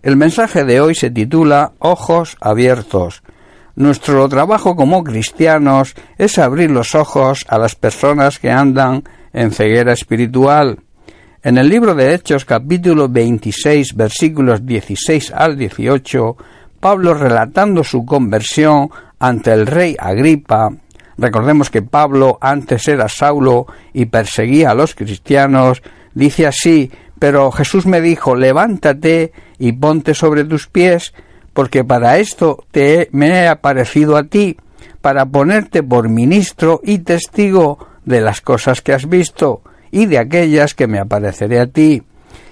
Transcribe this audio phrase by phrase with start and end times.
[0.00, 3.24] El mensaje de hoy se titula Ojos abiertos.
[3.74, 9.92] Nuestro trabajo como cristianos es abrir los ojos a las personas que andan en ceguera
[9.92, 10.78] espiritual.
[11.42, 16.36] En el libro de Hechos capítulo 26 versículos 16 al 18,
[16.78, 20.70] Pablo relatando su conversión ante el rey Agripa,
[21.16, 25.82] recordemos que Pablo antes era Saulo y perseguía a los cristianos,
[26.14, 26.88] dice así,
[27.18, 31.14] pero Jesús me dijo, levántate y ponte sobre tus pies,
[31.52, 34.56] porque para esto te me he aparecido a ti,
[35.00, 40.74] para ponerte por ministro y testigo de las cosas que has visto y de aquellas
[40.74, 42.02] que me apareceré a ti.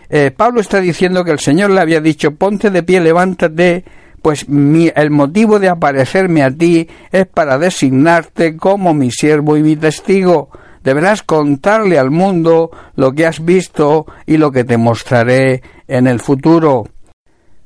[0.09, 3.85] Eh, Pablo está diciendo que el Señor le había dicho ponte de pie, levántate,
[4.23, 9.63] pues mi, el motivo de aparecerme a ti es para designarte como mi siervo y
[9.63, 10.51] mi testigo.
[10.87, 16.21] Deberás contarle al mundo lo que has visto y lo que te mostraré en el
[16.21, 16.85] futuro.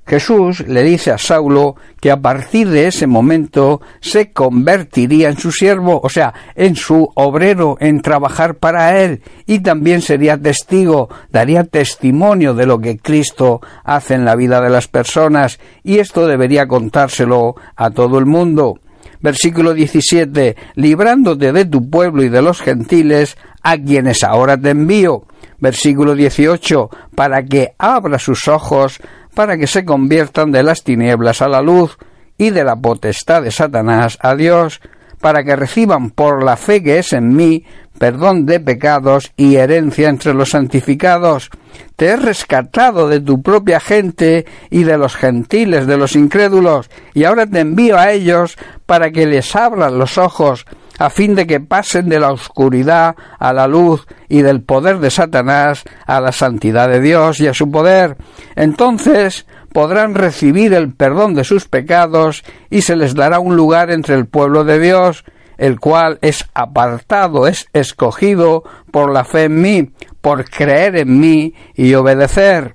[0.07, 5.53] Jesús le dice a Saulo que a partir de ese momento se convertiría en su
[5.53, 11.65] siervo, o sea, en su obrero, en trabajar para él, y también sería testigo, daría
[11.65, 16.67] testimonio de lo que Cristo hace en la vida de las personas, y esto debería
[16.67, 18.81] contárselo a todo el mundo.
[19.21, 25.25] Versículo 17, librándote de tu pueblo y de los gentiles, a quienes ahora te envío.
[25.59, 29.01] Versículo 18, para que abra sus ojos
[29.35, 31.97] para que se conviertan de las tinieblas a la luz
[32.37, 34.81] y de la potestad de Satanás a Dios,
[35.21, 37.65] para que reciban por la fe que es en mí
[37.99, 41.51] perdón de pecados y herencia entre los santificados.
[41.97, 47.25] Te he rescatado de tu propia gente y de los gentiles, de los incrédulos, y
[47.25, 50.65] ahora te envío a ellos para que les abran los ojos
[50.99, 55.11] a fin de que pasen de la oscuridad a la luz y del poder de
[55.11, 58.17] Satanás a la santidad de Dios y a su poder.
[58.55, 64.15] Entonces podrán recibir el perdón de sus pecados y se les dará un lugar entre
[64.15, 65.25] el pueblo de Dios,
[65.59, 71.55] el cual es apartado, es escogido por la fe en mí, por creer en mí
[71.75, 72.75] y obedecer.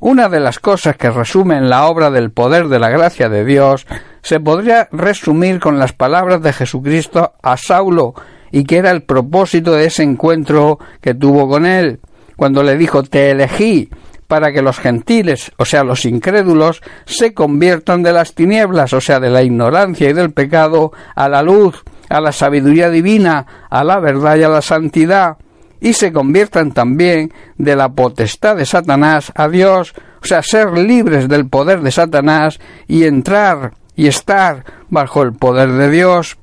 [0.00, 3.86] Una de las cosas que resumen la obra del poder de la gracia de Dios
[4.22, 8.14] se podría resumir con las palabras de Jesucristo a Saulo
[8.50, 12.00] y que era el propósito de ese encuentro que tuvo con él,
[12.36, 13.90] cuando le dijo Te elegí
[14.26, 19.20] para que los gentiles, o sea, los incrédulos, se conviertan de las tinieblas, o sea,
[19.20, 24.00] de la ignorancia y del pecado, a la luz, a la sabiduría divina, a la
[24.00, 25.36] verdad y a la santidad,
[25.80, 31.28] y se conviertan también de la potestad de Satanás a Dios, o sea, ser libres
[31.28, 32.58] del poder de Satanás
[32.88, 36.38] y entrar y estar bajo el poder de Dios.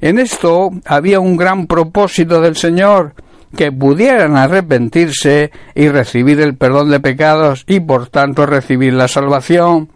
[0.00, 3.14] En esto había un gran propósito del Señor,
[3.54, 9.88] que pudieran arrepentirse y recibir el perdón de pecados y por tanto recibir la salvación.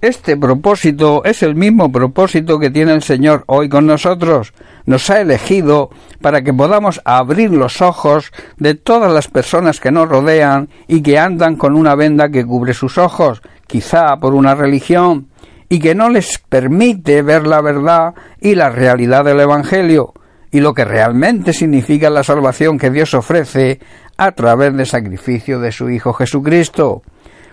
[0.00, 4.52] Este propósito es el mismo propósito que tiene el Señor hoy con nosotros.
[4.86, 5.90] Nos ha elegido
[6.20, 11.18] para que podamos abrir los ojos de todas las personas que nos rodean y que
[11.18, 15.30] andan con una venda que cubre sus ojos, quizá por una religión,
[15.68, 20.14] y que no les permite ver la verdad y la realidad del Evangelio,
[20.50, 23.80] y lo que realmente significa la salvación que Dios ofrece
[24.16, 27.02] a través del sacrificio de su Hijo Jesucristo.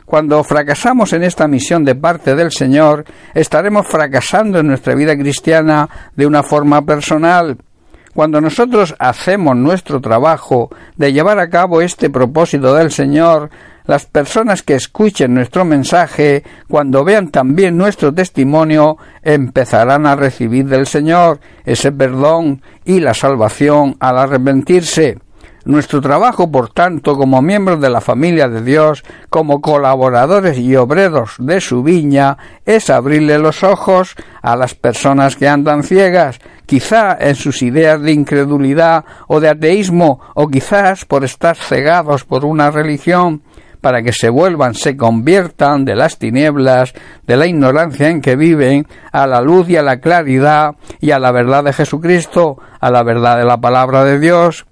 [0.05, 5.89] Cuando fracasamos en esta misión de parte del Señor, estaremos fracasando en nuestra vida cristiana
[6.15, 7.57] de una forma personal.
[8.13, 13.49] Cuando nosotros hacemos nuestro trabajo de llevar a cabo este propósito del Señor,
[13.87, 20.87] las personas que escuchen nuestro mensaje, cuando vean también nuestro testimonio, empezarán a recibir del
[20.87, 25.19] Señor ese perdón y la salvación al arrepentirse.
[25.65, 31.37] Nuestro trabajo, por tanto, como miembros de la familia de Dios, como colaboradores y obreros
[31.39, 32.37] de su viña,
[32.67, 38.11] es abrirle los ojos a las personas que andan ciegas, quizá en sus ideas de
[38.11, 43.41] incredulidad o de ateísmo, o quizás por estar cegados por una religión,
[43.85, 46.95] para que se vuelvan, se conviertan de las tinieblas,
[47.27, 51.19] de la ignorancia en que viven, a la luz y a la claridad y a
[51.19, 54.65] la verdad de Jesucristo, a la verdad de la palabra de Dios,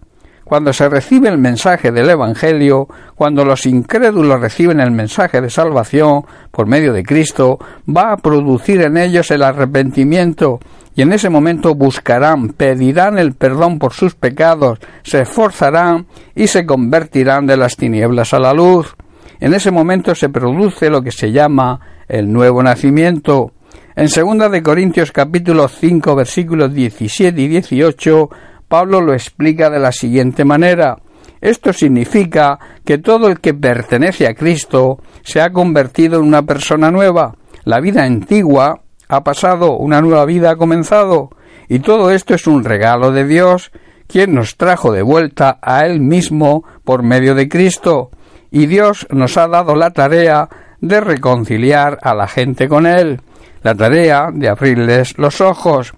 [0.43, 6.25] cuando se recibe el mensaje del Evangelio, cuando los incrédulos reciben el mensaje de salvación
[6.49, 10.59] por medio de Cristo, va a producir en ellos el arrepentimiento
[10.95, 16.65] y en ese momento buscarán, pedirán el perdón por sus pecados, se esforzarán y se
[16.65, 18.95] convertirán de las tinieblas a la luz.
[19.43, 23.51] En ese momento se produce lo que se llama el nuevo nacimiento.
[23.93, 28.29] En segunda de Corintios capítulo 5 versículos 17 y 18
[28.69, 30.95] Pablo lo explica de la siguiente manera
[31.41, 36.89] Esto significa que todo el que pertenece a Cristo se ha convertido en una persona
[36.89, 37.35] nueva.
[37.65, 38.79] La vida antigua
[39.09, 41.31] ha pasado, una nueva vida ha comenzado.
[41.67, 43.73] Y todo esto es un regalo de Dios,
[44.07, 48.09] quien nos trajo de vuelta a Él mismo por medio de Cristo.
[48.53, 50.47] Y Dios nos ha dado la tarea
[50.79, 53.19] de reconciliar a la gente con Él,
[53.63, 55.95] la tarea de abrirles los ojos.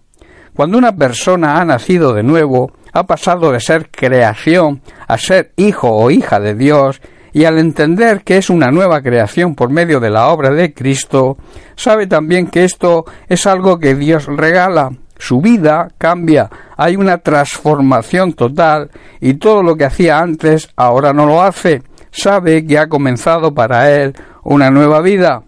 [0.55, 5.89] Cuando una persona ha nacido de nuevo, ha pasado de ser creación a ser hijo
[5.89, 7.01] o hija de Dios,
[7.33, 11.35] y al entender que es una nueva creación por medio de la obra de Cristo,
[11.75, 14.91] sabe también que esto es algo que Dios regala.
[15.17, 21.25] Su vida cambia, hay una transformación total y todo lo que hacía antes ahora no
[21.25, 21.81] lo hace.
[22.15, 25.43] Sabe que ha comenzado para él una nueva vida.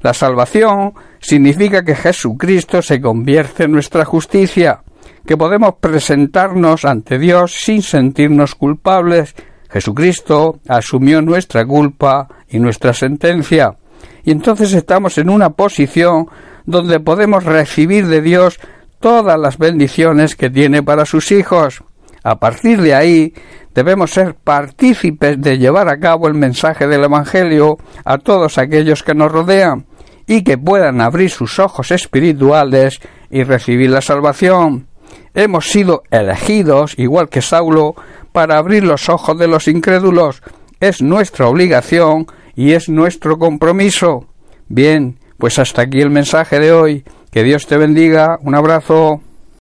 [0.00, 4.82] La salvación significa que Jesucristo se convierte en nuestra justicia,
[5.26, 9.34] que podemos presentarnos ante Dios sin sentirnos culpables,
[9.68, 13.76] Jesucristo asumió nuestra culpa y nuestra sentencia,
[14.24, 16.28] y entonces estamos en una posición
[16.64, 18.58] donde podemos recibir de Dios
[19.00, 21.82] todas las bendiciones que tiene para sus hijos.
[22.26, 23.34] A partir de ahí
[23.72, 29.14] debemos ser partícipes de llevar a cabo el mensaje del Evangelio a todos aquellos que
[29.14, 29.86] nos rodean
[30.26, 32.98] y que puedan abrir sus ojos espirituales
[33.30, 34.88] y recibir la salvación.
[35.34, 37.94] Hemos sido elegidos, igual que Saulo,
[38.32, 40.42] para abrir los ojos de los incrédulos.
[40.80, 42.26] Es nuestra obligación
[42.56, 44.26] y es nuestro compromiso.
[44.66, 47.04] Bien, pues hasta aquí el mensaje de hoy.
[47.30, 48.40] Que Dios te bendiga.
[48.42, 49.20] Un abrazo.